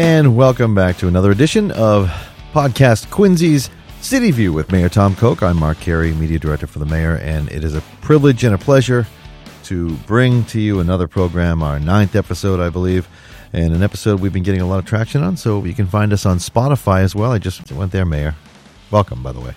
[0.00, 2.10] And welcome back to another edition of
[2.54, 3.68] Podcast Quincy's
[4.00, 5.42] City View with Mayor Tom Koch.
[5.42, 8.56] I'm Mark Carey, Media Director for the Mayor, and it is a privilege and a
[8.56, 9.06] pleasure
[9.64, 13.06] to bring to you another program, our ninth episode, I believe,
[13.52, 15.36] and an episode we've been getting a lot of traction on.
[15.36, 17.32] So you can find us on Spotify as well.
[17.32, 18.34] I just went there, Mayor.
[18.90, 19.52] Welcome, by the way.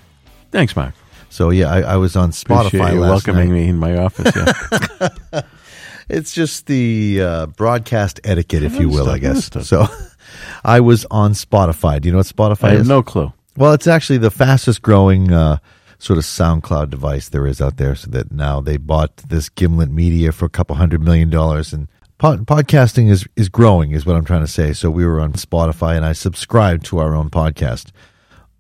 [0.52, 0.94] Thanks, Mark.
[1.30, 3.56] So yeah, I, I was on Spotify welcoming night.
[3.56, 4.36] me in my office.
[4.36, 5.42] Yeah.
[6.10, 9.50] It's just the uh, broadcast etiquette, if you will, I guess.
[9.68, 9.88] So
[10.64, 12.02] I was on Spotify.
[12.02, 12.88] Do you know what Spotify I have is?
[12.88, 13.32] no clue.
[13.56, 15.58] Well, it's actually the fastest growing uh,
[16.00, 17.96] sort of SoundCloud device there is out there.
[17.96, 21.88] So that now they bought this Gimlet Media for a couple hundred million dollars, and
[22.18, 24.74] pod- podcasting is is growing, is what I'm trying to say.
[24.74, 27.92] So we were on Spotify, and I subscribed to our own podcast.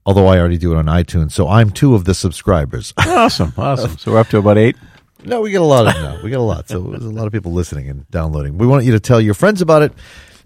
[0.06, 2.94] Although I already do it on iTunes, so I'm two of the subscribers.
[3.08, 3.98] Awesome, awesome.
[3.98, 4.76] So we're up to about eight.
[5.24, 6.22] No, we get a lot of them now.
[6.22, 6.68] We get a lot.
[6.68, 8.58] So there's a lot of people listening and downloading.
[8.58, 9.94] We want you to tell your friends about it.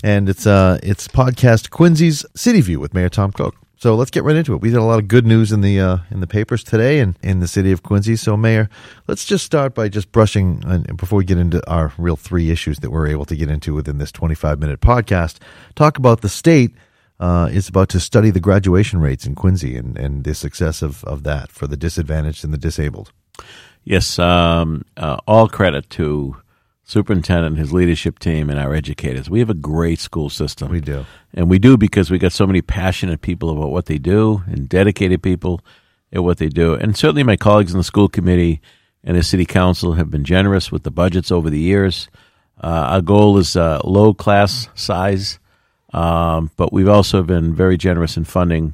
[0.04, 3.56] And it's uh it's podcast Quincy's City View with Mayor Tom Koch.
[3.80, 4.62] So let's get right into it.
[4.62, 7.18] We got a lot of good news in the uh, in the papers today and
[7.22, 8.16] in the city of Quincy.
[8.16, 8.70] So Mayor,
[9.08, 12.80] let's just start by just brushing and before we get into our real three issues
[12.80, 15.38] that we're able to get into within this 25 minute podcast.
[15.76, 16.74] Talk about the state
[17.20, 21.04] uh, is about to study the graduation rates in Quincy and, and the success of,
[21.04, 23.12] of that for the disadvantaged and the disabled.
[23.84, 26.36] Yes, um, uh, all credit to
[26.88, 29.30] superintendent, his leadership team, and our educators.
[29.30, 30.72] We have a great school system.
[30.72, 31.06] We do.
[31.34, 34.70] and we do because we got so many passionate people about what they do and
[34.70, 35.60] dedicated people
[36.14, 36.74] at what they do.
[36.74, 38.62] And certainly, my colleagues in the school committee
[39.04, 42.08] and the city council have been generous with the budgets over the years.
[42.64, 45.40] Uh, our goal is uh, low class size,
[45.94, 48.74] um, but we've also been very generous in funding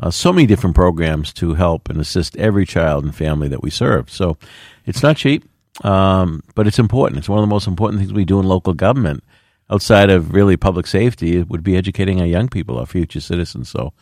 [0.00, 3.70] uh, so many different programs to help and assist every child and family that we
[3.70, 4.10] serve.
[4.10, 4.36] So
[4.84, 5.44] it's not cheap,
[5.82, 7.18] um, but it's important.
[7.18, 9.24] It's one of the most important things we do in local government
[9.70, 11.38] outside of really public safety.
[11.38, 13.70] It would be educating our young people, our future citizens.
[13.70, 13.92] So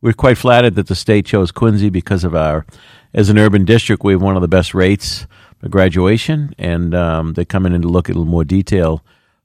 [0.00, 2.64] we're quite flattered that the state chose Quincy because of our,
[3.12, 5.26] as an urban district, we have one of the best rates
[5.58, 9.02] for graduation, and um, they come in to look at a little more detail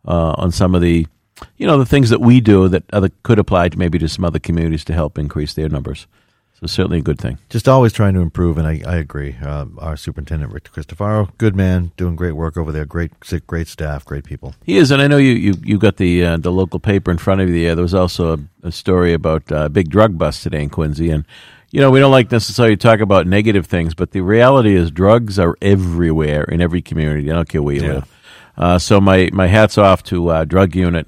[0.08, 1.08] uh, on some of the,
[1.58, 4.24] you know, the things that we do that other could apply to maybe to some
[4.24, 6.06] other communities to help increase their numbers.
[6.64, 7.38] So certainly a good thing.
[7.50, 9.36] just always trying to improve, and I, I agree.
[9.44, 12.86] Uh, our superintendent, Rick Cristofaro, good man, doing great work over there.
[12.86, 13.12] Great,
[13.48, 14.56] great staff, great people.
[14.64, 17.18] He is, and I know you you, you got the uh, the local paper in
[17.18, 17.64] front of you.
[17.66, 20.70] There, there was also a, a story about uh, a big drug bust today in
[20.70, 21.26] Quincy, and
[21.72, 25.38] you know we don't like necessarily talk about negative things, but the reality is drugs
[25.38, 27.30] are everywhere in every community.
[27.30, 27.94] I don't care where you Yeah.
[27.94, 28.10] live.
[28.58, 31.08] Uh, so my my hats off to uh, drug unit.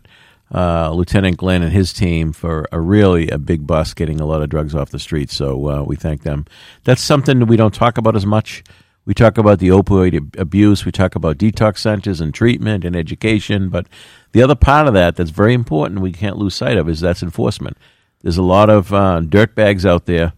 [0.53, 4.41] Uh, Lieutenant Glenn and his team for a really a big bust getting a lot
[4.41, 5.35] of drugs off the streets.
[5.35, 6.45] So uh, we thank them.
[6.83, 8.63] That's something that we don't talk about as much.
[9.05, 10.85] We talk about the opioid abuse.
[10.85, 13.69] We talk about detox centers and treatment and education.
[13.69, 13.87] But
[14.31, 17.23] the other part of that that's very important we can't lose sight of is that's
[17.23, 17.77] enforcement.
[18.21, 20.33] There's a lot of uh, dirt bags out there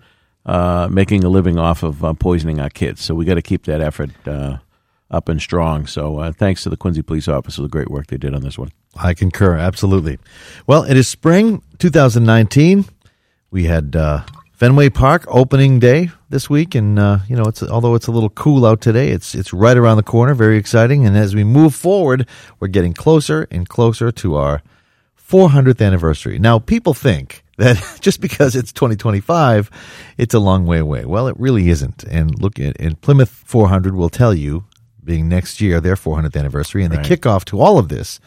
[0.45, 3.01] uh, making a living off of uh, poisoning our kids.
[3.01, 4.57] So we got to keep that effort uh,
[5.11, 5.87] up and strong.
[5.87, 8.41] So uh, thanks to the Quincy police officers, for the great work they did on
[8.41, 8.71] this one.
[8.99, 10.19] I concur, absolutely.
[10.65, 12.85] Well, it is spring 2019.
[13.51, 17.95] We had uh, Fenway Park opening day this week, and uh, you know, it's although
[17.95, 20.33] it's a little cool out today, it's it's right around the corner.
[20.33, 22.27] Very exciting, and as we move forward,
[22.59, 24.61] we're getting closer and closer to our
[25.29, 26.39] 400th anniversary.
[26.39, 29.69] Now, people think that just because it's 2025,
[30.17, 31.05] it's a long way away.
[31.05, 32.03] Well, it really isn't.
[32.05, 34.65] And look at and Plymouth 400 will tell you,
[35.07, 37.03] being next year their 400th anniversary, and Right.
[37.03, 38.19] the kickoff to all of this,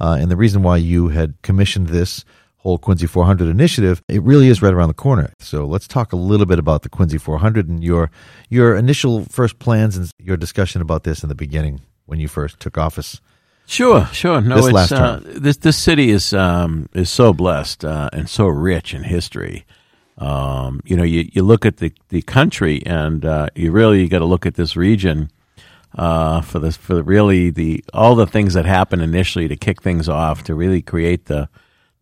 [0.00, 2.24] uh, and the reason why you had commissioned this
[2.58, 5.32] whole Quincy 400 initiative, it really is right around the corner.
[5.38, 8.10] So let's talk a little bit about the Quincy 400 and your
[8.50, 12.58] your initial first plans and your discussion about this in the beginning when you first
[12.60, 13.20] took office.
[13.66, 14.40] Sure, sure.
[14.42, 15.42] No, This it's last uh, term.
[15.42, 19.64] this this city is um, is so blessed uh, and so rich in history.
[20.16, 24.20] Um, you know, you, you look at the, the country, and uh, you really got
[24.20, 25.28] to look at this region
[25.94, 30.08] uh, for this for really the all the things that happened initially to kick things
[30.08, 31.48] off to really create the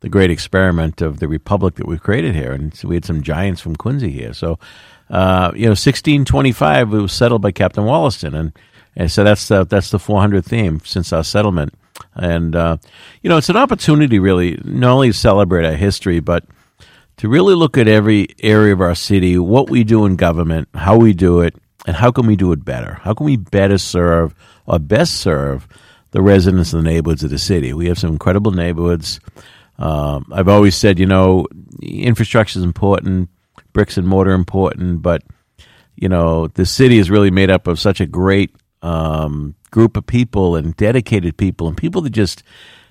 [0.01, 2.53] the great experiment of the republic that we've created here.
[2.53, 4.35] And so we had some giants from Quincy here.
[4.35, 4.59] So,
[5.11, 8.53] uh, you know, 1625 it was settled by Captain Wollaston, and
[8.97, 11.75] and so that's the that's the 400th theme since our settlement.
[12.15, 12.79] And uh,
[13.23, 16.45] you know, it's an opportunity really not only to celebrate our history, but
[17.19, 20.97] to really look at every area of our city, what we do in government, how
[20.97, 21.55] we do it,
[21.87, 22.95] and how can we do it better?
[23.03, 24.35] How can we better serve
[24.67, 25.67] or best serve
[26.13, 27.73] the residents and the neighborhoods of the city?
[27.73, 29.21] We have some incredible neighborhoods.
[29.79, 31.47] Um, I've always said, you know,
[31.81, 33.31] infrastructure is important,
[33.73, 35.23] bricks and mortar important, but
[35.97, 40.07] you know, the city is really made up of such a great um, group of
[40.07, 42.43] people and dedicated people and people that just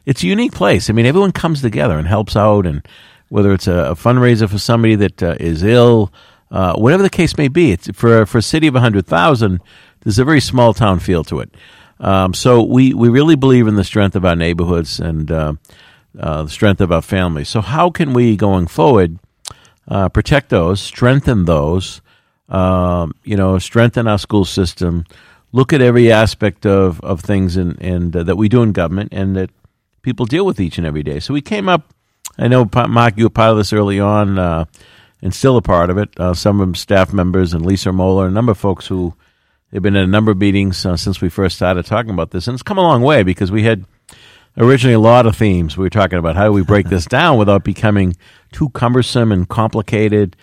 [0.06, 0.90] it's a unique place.
[0.90, 2.86] I mean, everyone comes together and helps out, and
[3.30, 6.12] whether it's a, a fundraiser for somebody that uh, is ill,
[6.52, 9.62] uh, whatever the case may be, it's for for a city of hundred thousand.
[10.02, 11.56] There's a very small town feel to it.
[12.00, 15.54] Um, so we we really believe in the strength of our neighborhoods and uh,
[16.20, 17.50] uh, the strength of our families.
[17.50, 19.20] So how can we going forward
[19.88, 22.02] uh, protect those, strengthen those?
[22.50, 25.06] Um, you know, strengthen our school system.
[25.54, 29.14] Look at every aspect of, of things and and uh, that we do in government
[29.14, 29.52] and that
[30.02, 31.20] people deal with each and every day.
[31.20, 31.94] So we came up.
[32.38, 34.40] I know, Mark, you were part of this early on,
[35.22, 36.10] and still a part of it.
[36.20, 39.14] Uh, some of them staff members and Lisa Moeller, a number of folks who
[39.74, 42.48] have been in a number of meetings uh, since we first started talking about this,
[42.48, 43.86] and it's come a long way because we had
[44.58, 45.78] originally a lot of themes.
[45.78, 48.16] We were talking about how do we break this down without becoming
[48.52, 50.36] too cumbersome and complicated.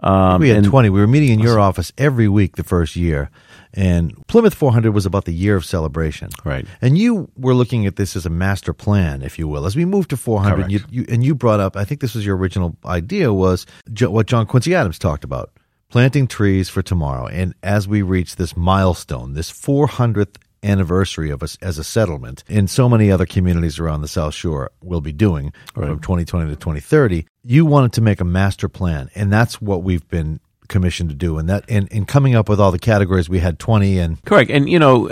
[0.00, 0.90] Um, we had and, 20.
[0.90, 3.30] We were meeting in your office every week the first year.
[3.76, 6.30] And Plymouth 400 was about the year of celebration.
[6.44, 6.66] Right.
[6.80, 9.66] And you were looking at this as a master plan, if you will.
[9.66, 12.24] As we moved to 400, you, you, and you brought up, I think this was
[12.24, 13.66] your original idea, was
[14.00, 15.52] what John Quincy Adams talked about
[15.90, 17.26] planting trees for tomorrow.
[17.26, 22.66] And as we reach this milestone, this 400th anniversary of us as a settlement in
[22.66, 25.88] so many other communities around the South Shore will be doing right.
[25.88, 27.26] from 2020 to 2030.
[27.44, 31.38] You wanted to make a master plan, and that's what we've been commissioned to do.
[31.38, 34.50] And that and, and coming up with all the categories we had 20 and correct.
[34.50, 35.10] And you know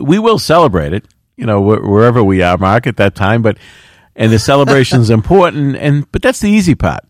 [0.00, 1.04] we will celebrate it
[1.36, 3.58] you know wherever we are mark at that time but
[4.14, 7.04] and the celebration is important and but that's the easy part.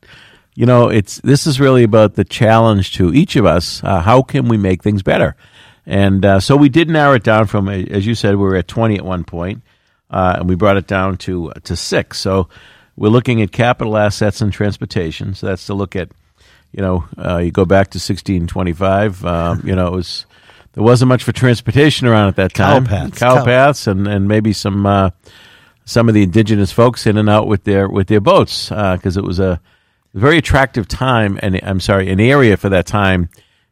[0.55, 4.23] You know it's this is really about the challenge to each of us uh, how
[4.23, 5.37] can we make things better?
[5.85, 8.69] And uh, so we did narrow it down from as you said we were at
[8.69, 9.63] 20 at one point,
[10.11, 12.19] uh, and we brought it down to to six.
[12.21, 12.49] So
[12.97, 15.35] we're looking at capital assets and transportation.
[15.35, 16.11] So that's to look at
[16.73, 19.25] you know, uh, you go back to 1625.
[19.25, 20.27] Um, you know, it was
[20.73, 22.87] there wasn't much for transportation around at that time.
[22.87, 23.45] Cow paths, cow, cow.
[23.45, 25.11] paths, and, and maybe some uh,
[25.85, 29.21] some of the indigenous folks in and out with their with their boats because uh,
[29.21, 29.61] it was a
[30.15, 33.29] very attractive time and I'm sorry, an area for that time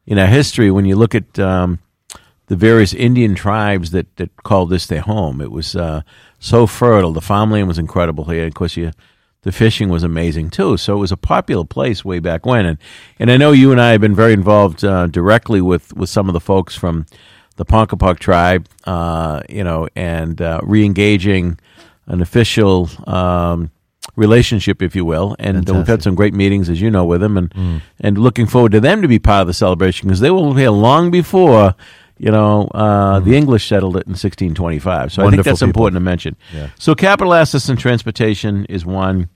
[0.07, 0.71] in our history.
[0.71, 1.79] When you look at um,
[2.47, 6.03] the various Indian tribes that that called this their home, it was uh,
[6.39, 7.13] so fertile.
[7.13, 8.47] The farmland was incredible here.
[8.47, 8.93] Of course, you
[9.43, 10.77] the fishing was amazing too.
[10.77, 12.67] So it was a popular place way back when.
[12.67, 12.79] And
[13.19, 16.29] and I know you and I have been very involved uh, directly with with some
[16.29, 17.07] of the folks from
[17.57, 21.59] the Ponkapoag tribe, uh, you know, and uh, re-engaging
[22.07, 23.71] an official um,
[24.17, 25.37] relationship, if you will.
[25.39, 25.77] And Fantastic.
[25.77, 27.83] we've had some great meetings, as you know, with them, and mm.
[28.01, 30.61] and looking forward to them to be part of the celebration because they will be
[30.61, 31.75] here long before
[32.21, 33.31] you know, uh, mm-hmm.
[33.31, 35.11] the English settled it in 1625.
[35.11, 35.69] So Wonderful I think that's people.
[35.69, 36.37] important to mention.
[36.53, 36.69] Yeah.
[36.79, 39.31] So capital assets and transportation is one.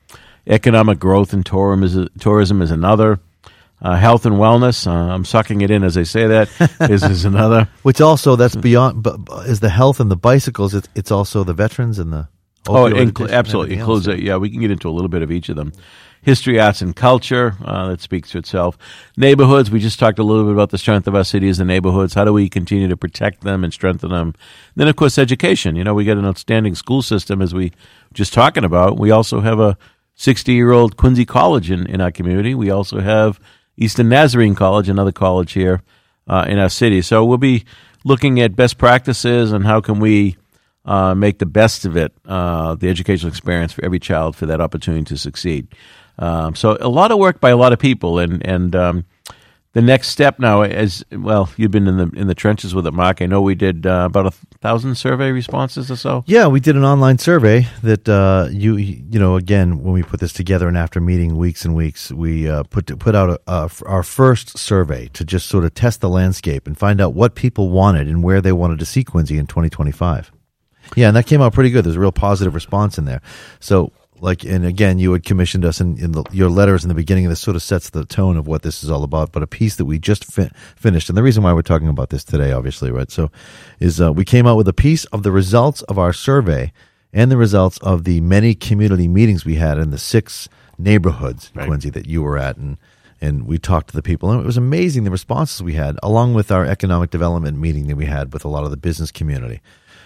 [0.47, 3.21] Economic growth and tourism is, tourism is another.
[3.81, 6.49] Uh, health and wellness, uh, I'm sucking it in as I say that,
[6.91, 7.69] is, is another.
[7.83, 11.55] Which also, that's beyond, but is the health and the bicycles, it's, it's also the
[11.55, 12.29] veterans and the.
[12.67, 14.21] Oh, it incl- absolutely includes it.
[14.21, 15.73] Yeah, we can get into a little bit of each of them
[16.25, 17.55] history, arts, and culture.
[17.65, 18.77] Uh, that speaks for itself.
[19.17, 19.71] Neighborhoods.
[19.71, 22.15] We just talked a little bit about the strength of our cities and neighborhoods.
[22.15, 24.35] How do we continue to protect them and strengthen them?
[24.75, 25.77] Then, of course, education.
[25.77, 27.73] You know, we got an outstanding school system, as we
[28.13, 28.99] just talking about.
[28.99, 29.77] We also have a
[30.15, 32.55] 60 year old Quincy College in, in our community.
[32.55, 33.41] We also have
[33.77, 35.83] Eastern Nazarene College, another college here
[36.27, 37.03] uh, in our city.
[37.03, 37.65] So we'll be
[38.05, 40.37] looking at best practices and how can we
[40.85, 44.61] uh, make the best of it, uh, the educational experience for every child for that
[44.61, 45.69] opportunity to succeed.
[46.19, 49.05] Um, so a lot of work by a lot of people, and and um,
[49.75, 52.93] the next step now is well, you've been in the in the trenches with it,
[52.93, 53.21] Mark.
[53.21, 54.31] I know we did uh, about a
[54.61, 56.23] thousand survey responses or so.
[56.27, 60.21] Yeah, we did an online survey that uh, you you know again when we put
[60.21, 63.71] this together and after meeting weeks and weeks, we uh, put put out a, a,
[63.87, 67.71] our first survey to just sort of test the landscape and find out what people
[67.71, 70.31] wanted and where they wanted to see Quincy in 2025.
[70.95, 71.85] Yeah, and that came out pretty good.
[71.85, 73.23] There's a real positive response in there.
[73.59, 76.95] So like and again you had commissioned us in, in the, your letters in the
[76.95, 79.43] beginning and this sort of sets the tone of what this is all about but
[79.43, 82.25] a piece that we just fi- finished and the reason why we're talking about this
[82.25, 83.31] today obviously right so
[83.81, 86.73] is uh, we came out with a piece of the results of our survey
[87.13, 91.67] and the results of the many community meetings we had in the six neighborhoods right.
[91.67, 92.79] quincy that you were at and
[93.21, 96.35] and we talked to the people and it was amazing the responses we had along
[96.35, 99.61] with our economic development meeting that we had with a lot of the business community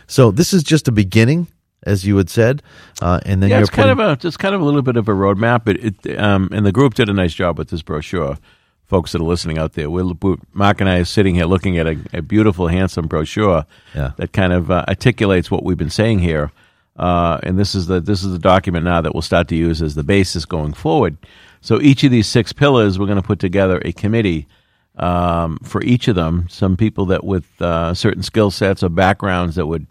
[0.07, 1.47] so this is just a beginning
[1.85, 2.63] as you had said,
[3.01, 5.09] uh, and then yeah, it's kind of a it's kind of a little bit of
[5.09, 5.65] a roadmap.
[5.65, 8.39] But it, um, and the group did a nice job with this brochure.
[8.85, 10.17] Folks that are listening out there, we'll,
[10.55, 14.13] Mark and I are sitting here looking at a, a beautiful, handsome brochure yeah.
[14.17, 16.51] that kind of uh, articulates what we've been saying here.
[16.97, 19.83] Uh, and this is the this is the document now that we'll start to use
[19.83, 21.19] as the basis going forward.
[21.61, 24.47] So each of these six pillars, we're going to put together a committee
[24.97, 26.47] um, for each of them.
[26.49, 29.87] Some people that with uh, certain skill sets or backgrounds that would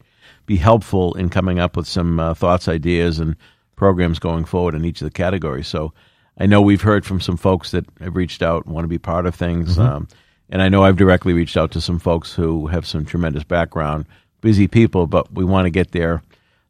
[0.47, 3.35] be helpful in coming up with some uh, thoughts, ideas, and
[3.75, 5.67] programs going forward in each of the categories.
[5.67, 5.93] So
[6.39, 8.97] I know we've heard from some folks that have reached out and want to be
[8.97, 9.77] part of things.
[9.77, 10.07] Um,
[10.49, 14.05] and I know I've directly reached out to some folks who have some tremendous background,
[14.41, 16.23] busy people, but we want to get their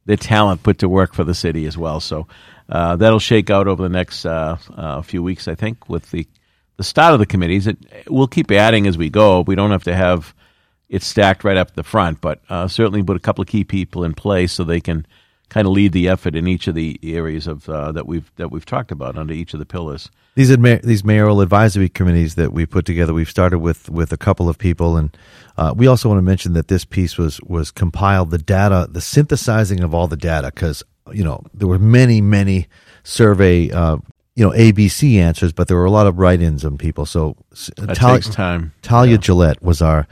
[0.05, 2.00] their talent put to work for the city as well.
[2.00, 2.27] So
[2.69, 6.25] uh, that'll shake out over the next uh, uh, few weeks, I think, with the
[6.77, 7.67] the start of the committees.
[7.67, 9.41] It, we'll keep adding as we go.
[9.41, 10.34] We don't have to have
[10.89, 14.03] it stacked right up the front, but uh, certainly put a couple of key people
[14.03, 15.06] in place so they can
[15.50, 18.51] kind of lead the effort in each of the areas of uh, that we've that
[18.51, 20.10] we've talked about under each of the pillars.
[20.36, 24.17] These adma- these mayoral advisory committees that we put together, we've started with with a
[24.17, 25.15] couple of people, and
[25.58, 29.01] uh, we also want to mention that this piece was was compiled the data, the
[29.01, 32.67] synthesizing of all the data, because you know there were many many
[33.03, 33.72] survey.
[33.72, 33.98] Uh,
[34.36, 37.08] you know ABC answers, but there were a lot of write-ins on people.
[37.08, 37.36] So
[37.77, 38.72] That Tal- takes time.
[38.84, 40.08] Talia Gillette was our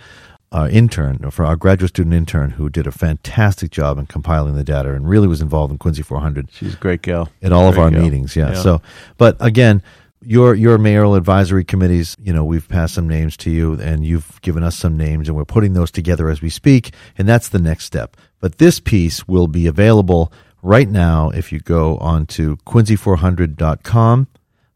[0.56, 4.64] our intern, for our graduate student intern, who did a fantastic job in compiling the
[4.64, 7.30] data and really was involved in Quincy 400 She's a great gal.
[7.44, 8.02] at all of our gal.
[8.02, 8.38] meetings.
[8.38, 8.54] Yeah.
[8.54, 8.62] Yeah.
[8.62, 8.82] So,
[9.18, 9.84] but again,
[10.22, 14.42] your your mayoral advisory committees, you know, we've passed some names to you, and you've
[14.42, 17.60] given us some names, and we're putting those together as we speak, and that's the
[17.60, 18.16] next step.
[18.40, 20.32] But this piece will be available
[20.62, 24.28] right now if you go on to quincy400.com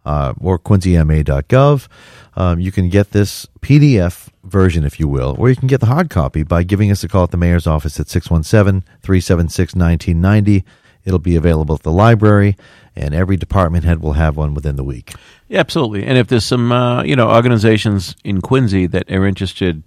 [0.06, 1.88] uh, or quincyma.gov.
[2.36, 5.88] Um, you can get this PDF version, if you will, or you can get the
[5.88, 10.64] hard copy by giving us a call at the mayor's office at 617 376 1990.
[11.06, 12.56] It'll be available at the library,
[12.96, 15.14] and every department head will have one within the week.
[15.48, 16.06] Yeah, absolutely.
[16.06, 19.82] And if there's some, uh, you know, organizations in Quincy that are interested,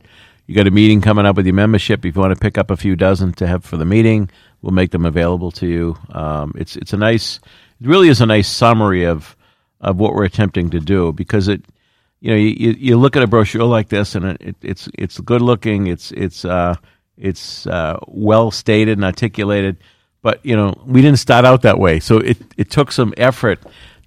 [0.46, 2.04] you got a meeting coming up with your membership.
[2.04, 4.28] If you want to pick up a few dozen to have for the meeting,
[4.60, 5.96] we'll make them available to you.
[6.10, 7.38] Um, it's it's a nice,
[7.80, 9.36] it really is a nice summary of
[9.82, 11.64] of what we're attempting to do because it,
[12.20, 15.18] you know, you, you, look at a brochure like this and it, it, it's it's
[15.20, 15.88] good looking.
[15.88, 16.76] It's it's uh,
[17.18, 19.76] it's uh, well stated and articulated.
[20.22, 23.58] But you know, we didn't start out that way, so it it took some effort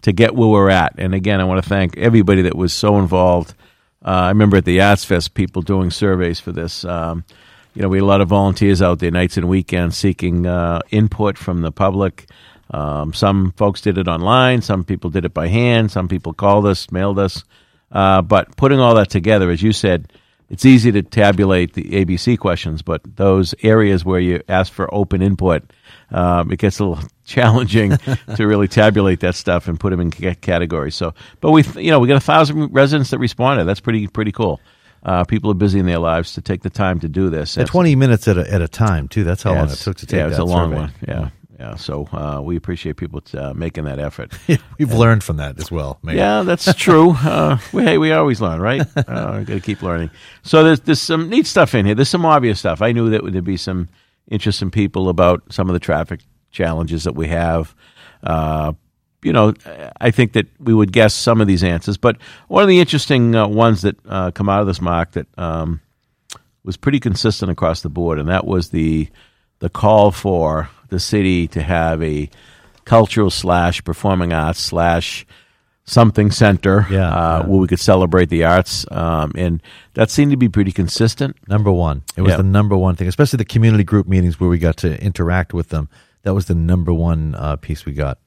[0.03, 0.95] to get where we're at.
[0.97, 3.53] And again, I want to thank everybody that was so involved.
[4.05, 6.85] Uh, I remember at the Arts Fest, people doing surveys for this.
[6.85, 7.25] Um,
[7.73, 10.79] you know, we had a lot of volunteers out there, nights and weekends, seeking uh,
[10.91, 12.27] input from the public.
[12.75, 16.65] Um, some folks did it online, some people did it by hand, some people called
[16.65, 17.43] us, mailed us.
[17.91, 20.11] Uh, but putting all that together, as you said,
[20.49, 25.21] it's easy to tabulate the ABC questions, but those areas where you ask for open
[25.21, 25.63] input,
[26.11, 27.97] um, it gets a little challenging
[28.35, 30.95] to really tabulate that stuff and put them in ca- categories.
[30.95, 33.63] So, but we, you know, we got a thousand residents that responded.
[33.65, 34.59] That's pretty pretty cool.
[35.01, 37.57] Uh, people are busy in their lives to take the time to do this.
[37.57, 39.23] At 20 minutes at a, at a time, too.
[39.23, 40.81] That's how Yeah, long it took to take yeah, it's that a long survey.
[40.81, 40.93] one.
[41.07, 41.29] Yeah,
[41.65, 41.75] yeah.
[41.75, 44.33] So uh, we appreciate people uh, making that effort.
[44.77, 45.99] We've learned from that as well.
[46.03, 46.15] Mayor.
[46.15, 47.11] Yeah, that's true.
[47.11, 48.81] Uh, we, hey, we always learn, right?
[48.95, 50.11] Uh, got to keep learning.
[50.43, 51.95] So there's there's some neat stuff in here.
[51.95, 52.81] There's some obvious stuff.
[52.81, 53.89] I knew that there'd be some
[54.29, 57.75] interesting people about some of the traffic challenges that we have.
[58.23, 58.73] Uh,
[59.23, 59.53] you know,
[59.99, 62.17] I think that we would guess some of these answers, but
[62.47, 65.81] one of the interesting uh, ones that uh, come out of this mock that um,
[66.63, 69.09] was pretty consistent across the board, and that was the
[69.59, 72.29] the call for the city to have a
[72.85, 75.25] cultural slash performing arts slash
[75.87, 77.47] something center Yeah, uh, yeah.
[77.47, 79.61] where we could celebrate the arts, um, and
[79.93, 81.35] that seemed to be pretty consistent.
[81.47, 82.01] Number one.
[82.17, 82.37] It was Yeah.
[82.37, 85.69] the number one thing, especially the community group meetings where we got to interact with
[85.69, 85.89] them.
[86.23, 88.17] That was the number one uh, piece we got.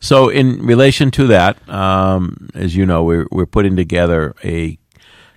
[0.00, 4.78] So, in relation to that, um, as you know, we're we're putting together a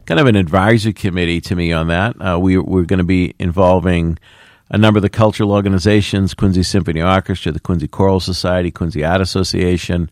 [0.06, 2.16] kind of an advisory committee to me on that.
[2.20, 4.18] Uh, we we're going to be involving
[4.70, 9.22] a number of the cultural organizations: Quincy Symphony Orchestra, the Quincy Choral Society, Quincy Art
[9.22, 10.10] Association,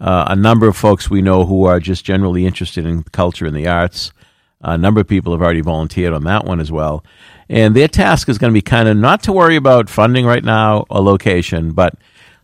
[0.00, 3.54] uh, a number of folks we know who are just generally interested in culture and
[3.54, 4.12] the arts.
[4.62, 7.02] A number of people have already volunteered on that one as well.
[7.48, 10.44] And their task is going to be kind of not to worry about funding right
[10.44, 11.94] now or location, but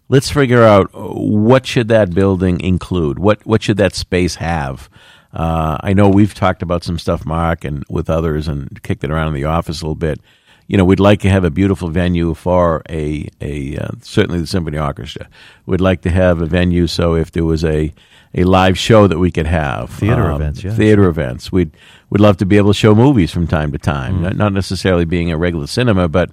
[0.08, 3.18] let's figure out what should that building include?
[3.18, 4.88] What what should that space have?
[5.32, 9.10] Uh, I know we've talked about some stuff, Mark, and with others, and kicked it
[9.10, 10.20] around in the office a little bit.
[10.66, 14.46] You know, we'd like to have a beautiful venue for a a uh, certainly the
[14.46, 15.28] symphony orchestra.
[15.64, 17.92] We'd like to have a venue so if there was a
[18.34, 20.74] a live show that we could have Theater events, yeah.
[20.74, 21.52] theater events.
[21.52, 21.70] We'd
[22.10, 25.04] we'd love to be able to show movies from time to time, not, not necessarily
[25.04, 26.30] being a regular cinema, but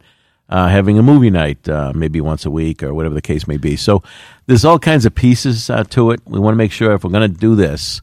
[0.49, 3.57] uh, having a movie night uh, maybe once a week or whatever the case may
[3.57, 3.75] be.
[3.75, 4.03] So
[4.45, 6.21] there's all kinds of pieces uh, to it.
[6.25, 8.01] We want to make sure if we're going to do this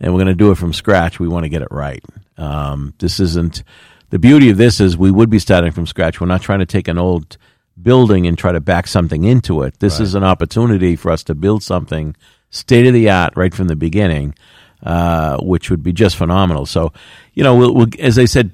[0.00, 2.04] and we're going to do it from scratch, we want to get it right.
[2.36, 3.62] Um, this isn't
[4.10, 6.20] the beauty of this is we would be starting from scratch.
[6.20, 7.36] We're not trying to take an old
[7.80, 9.80] building and try to back something into it.
[9.80, 12.16] This is an opportunity for us to build something
[12.50, 14.34] state of the art right from the beginning,
[14.82, 16.64] uh, which would be just phenomenal.
[16.66, 16.92] So,
[17.34, 18.52] you know, we'll, we'll as I said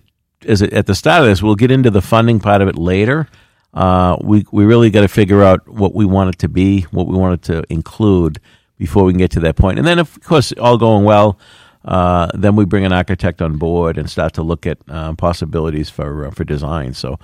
[0.48, 2.76] as a, at the start of this, we'll get into the funding part of it
[2.76, 3.28] later.
[3.74, 7.06] uh, we we really got to figure out what we want it to be, what
[7.06, 8.40] we want it to include
[8.78, 9.78] before we can get to that point.
[9.78, 11.38] And then, of course, all going well,
[11.84, 15.90] uh, then we bring an architect on board and start to look at uh, possibilities
[15.90, 16.94] for uh, for design.
[16.94, 17.14] So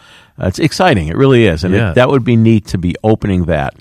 [0.40, 1.08] uh, it's exciting.
[1.08, 1.90] It really is, and Yeah.
[1.90, 3.74] it, that would be neat to be opening that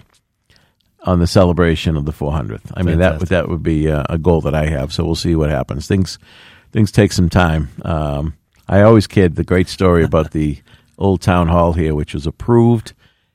[1.04, 2.72] on the celebration of the 400th.
[2.74, 3.30] I mean, that Fantastic.
[3.30, 4.92] that would be uh, a goal that I have.
[4.94, 5.88] So we'll see what happens.
[5.88, 6.20] Things
[6.72, 7.70] things take some time.
[7.84, 8.34] Um,
[8.68, 10.60] I always kid the great story about the
[10.98, 12.94] old town hall here, which was approved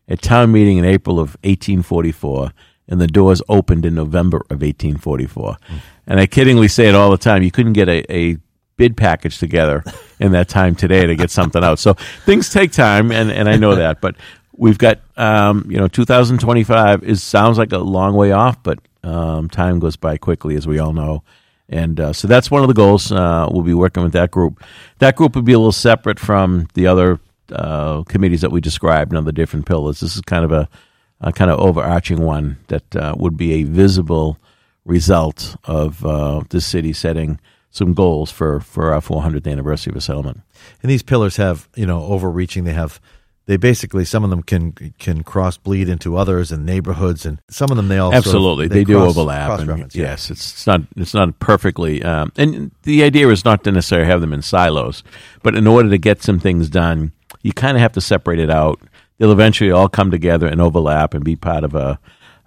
[0.09, 2.51] at town meeting in April of 1844,
[2.93, 5.57] and the doors opened in November of 1844.
[6.07, 7.43] And I kiddingly say it all the time.
[7.43, 8.37] You couldn't get a, a
[8.77, 9.83] bid package together
[10.21, 11.79] in that time today to get something out.
[11.79, 11.95] So
[12.27, 14.03] things take time, and, and I know that.
[14.03, 14.17] But
[14.55, 19.49] we've got, um, you know, 2025 is sounds like a long way off, but um,
[19.49, 21.23] time goes by quickly, as we all know.
[21.71, 23.11] And uh, so that's one of the goals.
[23.11, 24.63] Uh, we'll be working with that group.
[24.99, 27.21] That group would be a little separate from the other
[27.51, 30.01] uh, committees that we described and the different pillars.
[30.01, 30.69] This is kind of a,
[31.23, 34.39] a kind of overarching one that uh, would be a visible
[34.85, 37.39] result of uh, the city setting
[37.71, 40.43] some goals for, for our 400th anniversary of a settlement.
[40.83, 42.65] And these pillars have, you know, overreaching.
[42.65, 43.01] They have,
[43.47, 47.71] they basically some of them can can cross bleed into others and neighborhoods, and some
[47.71, 49.61] of them they also Absolutely, they, do cross- overlap.
[49.61, 50.03] and yeah.
[50.03, 52.03] yes, it's, it's not it's not perfectly.
[52.03, 55.03] Um, and the idea is not to necessarily have them in silos,
[55.43, 57.13] but in order to get some things done,
[57.43, 58.81] you kind of have to separate it out.
[59.19, 61.99] They'll eventually all come together and overlap and be part of a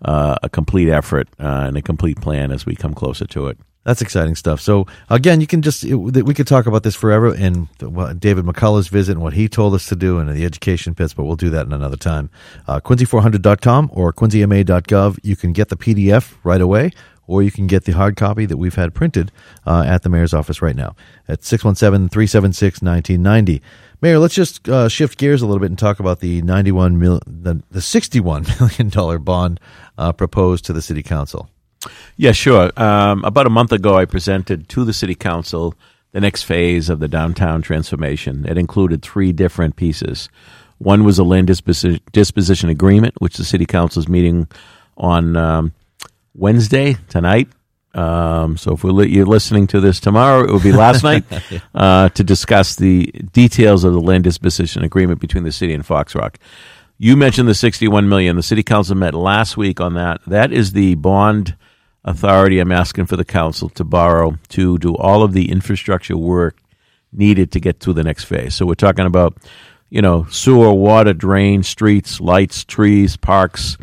[0.02, 3.58] uh, a complete effort uh, and a complete plan as we come closer to it.
[3.86, 4.60] That's exciting stuff.
[4.62, 9.12] So again, you can just we could talk about this forever and David McCullough's visit
[9.14, 11.68] and what he told us to do and the education pits, but we'll do that
[11.68, 12.32] in another time.
[12.68, 15.20] Uh, Quincy400.com or quincyma.gov.
[15.22, 16.94] You can get the PDF right away,
[17.28, 19.32] or you can get the hard copy that we've had printed
[19.68, 20.96] uh, at the mayor's office right now
[21.28, 23.62] at 617-376-1990.
[24.02, 27.22] Mayor, let's just uh, shift gears a little bit and talk about the 91 mil,
[27.26, 29.60] the, the 61 million dollar bond
[29.98, 31.50] uh, proposed to the city council.
[32.18, 32.72] Yeah, sure.
[32.78, 35.76] Um, about a month ago, I presented to the city council
[36.12, 38.46] the next phase of the downtown transformation.
[38.48, 40.30] It included three different pieces.
[40.78, 44.48] One was a land disposi- disposition agreement, which the city council is meeting
[44.98, 45.74] on um,
[46.34, 47.50] Wednesday tonight.
[47.96, 51.24] Um, so if we're li- you're listening to this tomorrow, it will be last night
[51.76, 56.36] uh, to discuss the details of the land disposition agreement between the city and Foxrock.
[56.98, 58.36] You mentioned the 61 million.
[58.36, 60.22] The city council met last week on that.
[60.28, 61.56] That is the bond
[62.04, 66.58] authority I'm asking for the council to borrow to do all of the infrastructure work
[67.12, 68.56] needed to get to the next phase.
[68.56, 69.38] So we're talking about,
[69.90, 73.78] you know, sewer, water, drain, streets, lights, trees, parks,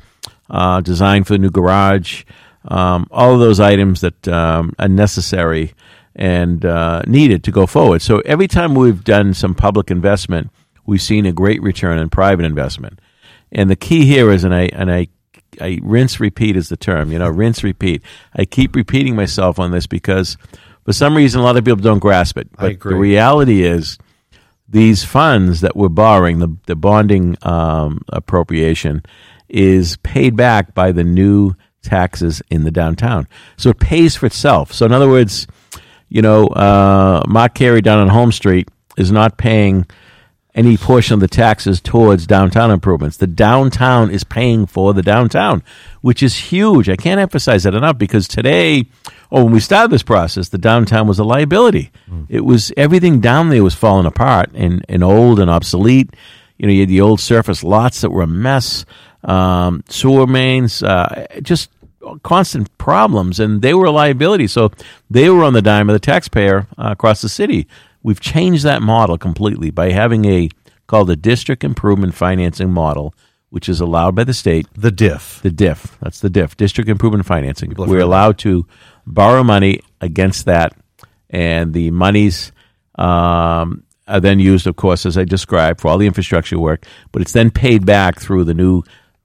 [0.51, 2.25] uh, design for the new garage,
[2.67, 5.75] um, all of those items that um, are necessary
[6.15, 8.03] and uh, needed to go forward.
[8.03, 10.51] So every time we've done some public investment,
[10.87, 13.01] we've seen a great return in private investment.
[13.51, 15.09] And the key here is, and I and I,
[15.61, 17.13] I rinse repeat is the term.
[17.13, 18.03] You know, rinse repeat.
[18.35, 20.37] I keep repeating myself on this because
[20.85, 22.49] for some reason a lot of people don't grasp it.
[22.57, 23.99] But the reality is,
[24.69, 29.03] these funds that we're borrowing, the the bonding um, appropriation,
[29.49, 33.29] is paid back by the new taxes in the downtown.
[33.57, 34.73] So it pays for itself.
[34.73, 35.47] So in other words,
[36.09, 39.87] you know, uh, Mark Carey down on Home Street is not paying
[40.55, 43.17] any portion of the taxes towards downtown improvements.
[43.17, 45.63] The downtown is paying for the downtown,
[46.03, 46.91] which is huge.
[46.91, 48.85] I can't emphasize that enough because today,
[49.31, 51.91] oh, when we started this process, the downtown was a liability.
[52.29, 56.11] It was everything down there was falling apart and, and old and obsolete.
[56.59, 58.85] You know, you had the old surface lots that were a mess,
[59.25, 61.71] um, sewer mains, uh, just
[62.23, 64.47] constant problems, and they were a liability.
[64.47, 64.73] So
[65.11, 67.67] they were on the dime of the taxpayer uh, across the city.
[68.03, 70.49] We've changed that model completely by having a
[70.87, 73.15] called the District Improvement Financing Model,
[73.51, 74.67] which is allowed by the state.
[74.75, 75.41] The DIF.
[75.43, 77.73] The DIF, that's the DIF, District Improvement Financing.
[77.77, 78.67] We're allowed to
[79.07, 80.75] borrow money against that,
[81.31, 82.53] and the monies
[82.97, 86.85] um, are then used, of course, as I described, for all the infrastructure work.
[87.13, 88.83] But it's then paid back through the new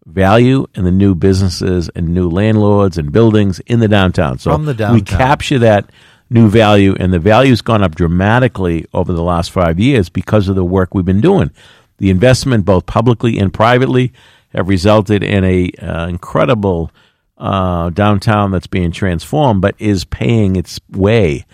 [0.07, 4.39] value and the new businesses and new landlords and buildings in the downtown.
[4.39, 5.89] So From the we capture that
[6.29, 10.55] new value, and the value's gone up dramatically over the last five years because of
[10.55, 11.51] the work we've been doing.
[11.99, 14.13] The investment, both publicly and privately,
[14.53, 16.91] have resulted in a uh, incredible
[17.37, 21.45] uh, downtown that's being transformed, but is paying its way.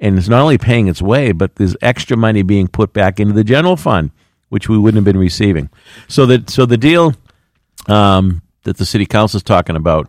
[0.00, 3.32] And it's not only paying its way, but there's extra money being put back into
[3.32, 4.10] the general fund,
[4.48, 5.70] which we wouldn't have been receiving.
[6.08, 7.14] So that so the deal
[7.86, 10.08] um, that the city council is talking about.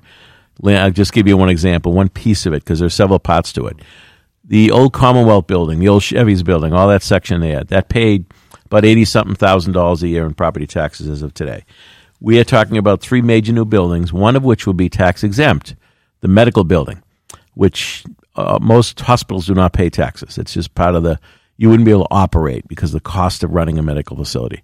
[0.64, 3.66] I'll just give you one example, one piece of it, because there's several parts to
[3.66, 3.78] it.
[4.46, 8.26] The old Commonwealth building, the old Chevy's building, all that section there, that paid
[8.66, 11.66] about eighty something thousand dollars a year in property taxes as of today.
[12.20, 15.76] We are talking about three major new buildings, one of which will be tax exempt,
[16.22, 17.02] the medical building,
[17.56, 18.04] which
[18.36, 20.38] uh, most hospitals do not pay taxes.
[20.38, 21.20] It's just part of the
[21.58, 24.62] you wouldn't be able to operate because of the cost of running a medical facility.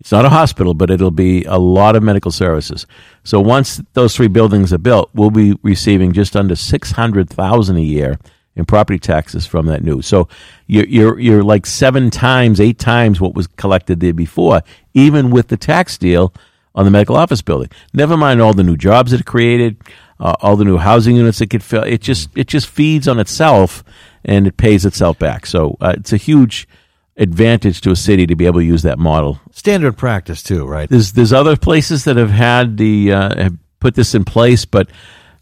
[0.00, 2.86] It's not a hospital, but it'll be a lot of medical services.
[3.24, 7.76] So once those three buildings are built, we'll be receiving just under six hundred thousand
[7.76, 8.18] a year
[8.54, 10.02] in property taxes from that new.
[10.02, 10.28] So
[10.66, 14.62] you're, you're you're like seven times, eight times what was collected there before,
[14.94, 16.32] even with the tax deal
[16.74, 17.70] on the medical office building.
[17.92, 19.76] Never mind all the new jobs that are created,
[20.20, 21.86] uh, all the new housing units that get filled.
[21.86, 23.82] It just it just feeds on itself
[24.24, 25.46] and it pays itself back.
[25.46, 26.68] So uh, it's a huge
[27.16, 29.40] advantage to a city to be able to use that model.
[29.52, 30.88] Standard practice too, right?
[30.88, 34.88] There's there's other places that have had the uh, have put this in place, but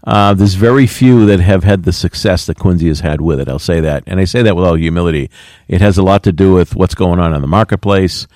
[0.05, 3.49] uh, there's very few that have had the success that Quincy has had with it.
[3.49, 5.31] I'll say that, and I say that with all humility.
[5.67, 8.27] It has a lot to do with what's going on in the marketplace,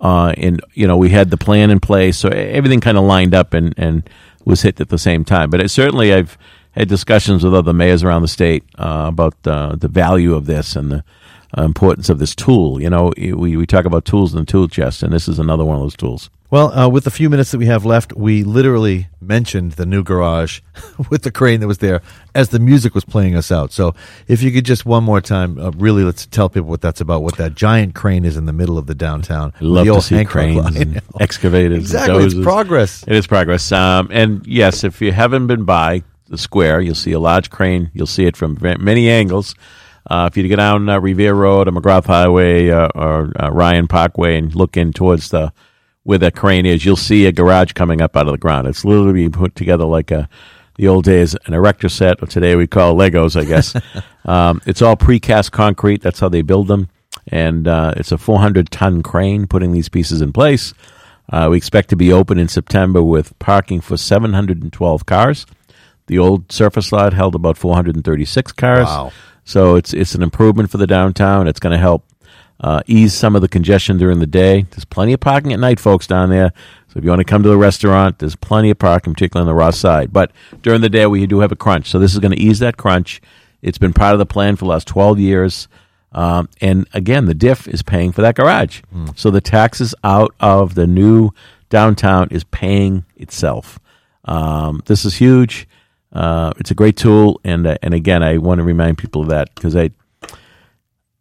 [0.00, 3.34] uh, and you know we had the plan in place, so everything kind of lined
[3.34, 4.08] up and and
[4.44, 5.50] was hit at the same time.
[5.50, 6.38] But it, certainly, I've
[6.72, 10.76] had discussions with other mayors around the state uh, about uh, the value of this
[10.76, 11.04] and the
[11.56, 12.80] importance of this tool.
[12.80, 15.64] You know, we, we talk about tools in the tool chest, and this is another
[15.64, 16.30] one of those tools.
[16.50, 20.02] Well, uh, with the few minutes that we have left, we literally mentioned the new
[20.02, 20.60] garage
[21.10, 22.00] with the crane that was there
[22.34, 23.70] as the music was playing us out.
[23.70, 23.94] So,
[24.28, 27.22] if you could just one more time, uh, really, let's tell people what that's about.
[27.22, 29.52] What that giant crane is in the middle of the downtown.
[29.60, 30.76] Love the to see Hancock cranes line.
[30.76, 31.78] and excavators.
[31.78, 33.04] Exactly, and it's progress.
[33.06, 33.70] It is progress.
[33.70, 37.90] Um, and yes, if you haven't been by the square, you'll see a large crane.
[37.92, 39.54] You'll see it from many angles.
[40.08, 43.86] Uh, if you go down uh, Revere Road or McGrath Highway uh, or uh, Ryan
[43.86, 45.52] Parkway and look in towards the
[46.04, 48.66] where the crane is, you'll see a garage coming up out of the ground.
[48.66, 50.28] It's literally being put together like a
[50.76, 53.76] the old days an erector set, or today we call Legos, I guess.
[54.24, 56.00] um, it's all precast concrete.
[56.00, 56.88] That's how they build them,
[57.26, 60.72] and uh, it's a 400 ton crane putting these pieces in place.
[61.30, 65.44] Uh, we expect to be open in September with parking for 712 cars.
[66.06, 68.86] The old surface lot held about 436 cars.
[68.86, 69.12] Wow.
[69.48, 71.48] So it's it's an improvement for the downtown.
[71.48, 72.04] It's going to help
[72.60, 74.66] uh, ease some of the congestion during the day.
[74.70, 76.52] There's plenty of parking at night, folks, down there.
[76.88, 79.50] So if you want to come to the restaurant, there's plenty of parking, particularly on
[79.50, 80.12] the Ross side.
[80.12, 81.88] But during the day, we do have a crunch.
[81.88, 83.22] So this is going to ease that crunch.
[83.62, 85.66] It's been part of the plan for the last 12 years.
[86.12, 88.82] Um, and again, the DIF is paying for that garage.
[89.16, 91.30] So the taxes out of the new
[91.70, 93.78] downtown is paying itself.
[94.26, 95.66] Um, this is huge.
[96.12, 99.28] Uh, it's a great tool, and uh, and again, I want to remind people of
[99.28, 99.90] that because I,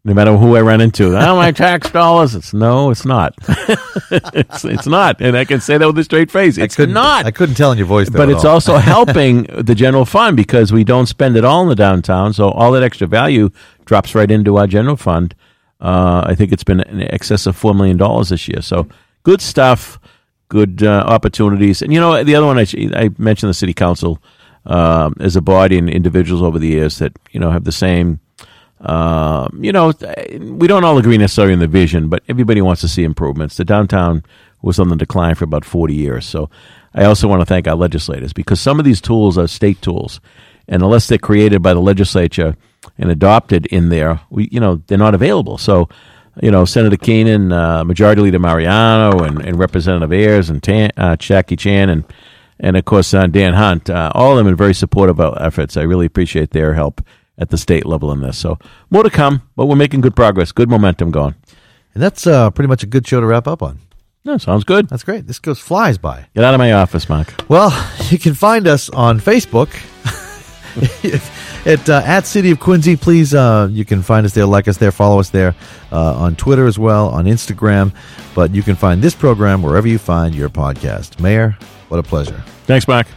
[0.06, 2.36] no matter who I run into, oh my tax dollars.
[2.36, 3.34] It's no, it's not.
[4.12, 6.58] it's it's not, and I can say that with a straight face.
[6.58, 6.94] It's couldn't.
[7.26, 10.86] I couldn't tell in your voice, but it's also helping the general fund because we
[10.86, 13.50] don't spend it all in the downtown, so all that extra value
[13.84, 15.36] drops right into our general fund.
[15.82, 18.62] Uh, I think it's been in excess of four million dollars this year.
[18.62, 18.88] So
[19.24, 20.00] good stuff,
[20.48, 24.24] good uh, opportunities, and you know the other one I, I mentioned the city council
[24.68, 28.20] um, as a body and individuals over the years that you know have the same.
[28.80, 29.92] Uh, you know,
[30.40, 33.58] we don't all agree necessarily in the vision, but everybody wants to see improvements.
[33.58, 34.24] The downtown
[34.62, 36.28] was on the decline for about 40 years.
[36.28, 36.50] So
[36.94, 40.20] I also want to thank our legislators because some of these tools are state tools.
[40.68, 42.56] And unless they're created by the legislature
[43.00, 45.58] and adopted in there, we, you know, they're not available.
[45.58, 45.90] So,
[46.42, 51.16] you know, Senator Keenan, uh, Majority Leader Mariano, and, and Representative Ayers, and Tan, uh,
[51.16, 52.04] Tackey Chan, and
[52.60, 55.42] and of course uh, Dan Hunt, uh, all of them are very supportive of our
[55.46, 55.78] efforts.
[55.78, 57.02] I really appreciate their help
[57.38, 58.38] at the state level in this.
[58.38, 58.58] So
[58.90, 61.36] more to come, but we're making good progress, good momentum going.
[61.94, 63.80] and that's uh, pretty much a good show to wrap up on.
[64.24, 64.90] Yeah, sounds good.
[64.90, 65.26] That's great.
[65.26, 66.28] This goes flies by.
[66.36, 67.34] Get out of my office, Mark.
[67.48, 67.72] Well,
[68.10, 69.70] you can find us on Facebook
[71.66, 72.98] at uh, at City of Quincy.
[72.98, 75.56] Please, uh, you can find us there, like us there, follow us there
[75.94, 77.94] uh, on Twitter as well, on Instagram.
[78.36, 81.22] But you can find this program wherever you find your podcast.
[81.22, 81.58] Mayor,
[81.90, 82.44] what a pleasure.
[82.66, 83.08] Thanks, Mac.